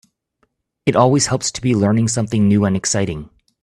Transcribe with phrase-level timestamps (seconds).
[0.87, 3.29] It always helps to be learning something new and exciting.